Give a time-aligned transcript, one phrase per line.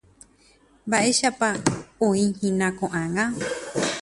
[0.89, 1.49] Mba'éichapa
[2.09, 3.25] oĩhína ko'ág̃a.